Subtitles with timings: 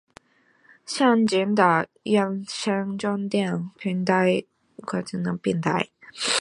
[0.83, 4.43] 先进的原生纯电平台
[4.81, 5.89] 奥特能电动车平台